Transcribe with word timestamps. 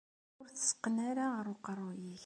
Ur 0.41 0.47
t-tteqqen 0.49 0.97
ara 1.09 1.25
ɣer 1.35 1.45
uqerruy-ik. 1.53 2.19